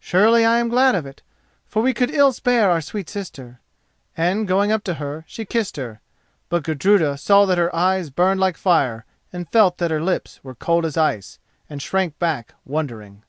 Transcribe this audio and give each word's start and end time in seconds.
Surely 0.00 0.42
I 0.42 0.56
am 0.58 0.70
glad 0.70 0.94
of 0.94 1.04
it, 1.04 1.20
for 1.66 1.82
we 1.82 1.92
could 1.92 2.10
ill 2.10 2.32
spare 2.32 2.70
our 2.70 2.80
sweet 2.80 3.10
sister," 3.10 3.60
and, 4.16 4.48
going 4.48 4.72
up 4.72 4.82
to 4.84 4.94
her, 4.94 5.26
she 5.28 5.44
kissed 5.44 5.76
her. 5.76 6.00
But 6.48 6.62
Gudruda 6.62 7.18
saw 7.18 7.44
that 7.44 7.58
her 7.58 7.76
eyes 7.76 8.08
burned 8.08 8.40
like 8.40 8.56
fire 8.56 9.04
and 9.34 9.46
felt 9.52 9.76
that 9.76 9.90
her 9.90 10.00
lips 10.00 10.40
were 10.42 10.54
cold 10.54 10.86
as 10.86 10.96
ice, 10.96 11.38
and 11.68 11.82
shrank 11.82 12.18
back 12.18 12.54
wondering. 12.64 13.22